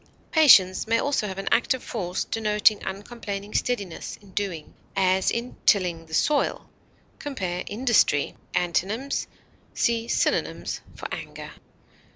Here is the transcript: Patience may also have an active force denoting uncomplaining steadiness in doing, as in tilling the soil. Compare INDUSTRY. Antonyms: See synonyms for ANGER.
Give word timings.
Patience 0.31 0.87
may 0.87 0.97
also 0.97 1.27
have 1.27 1.37
an 1.37 1.47
active 1.51 1.83
force 1.83 2.23
denoting 2.23 2.83
uncomplaining 2.83 3.53
steadiness 3.53 4.17
in 4.19 4.31
doing, 4.31 4.73
as 4.95 5.29
in 5.29 5.55
tilling 5.67 6.07
the 6.07 6.13
soil. 6.15 6.67
Compare 7.19 7.63
INDUSTRY. 7.67 8.33
Antonyms: 8.55 9.27
See 9.75 10.07
synonyms 10.07 10.81
for 10.95 11.07
ANGER. 11.13 11.51